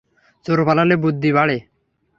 চোর 0.45 0.59
পালালে 0.67 0.95
বুদ্ধি 0.95 1.29
বাড়ে। 1.33 1.57